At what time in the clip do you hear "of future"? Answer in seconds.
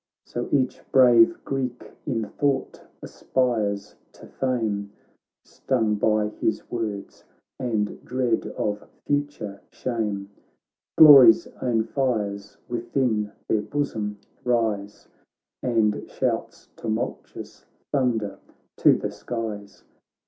8.57-9.61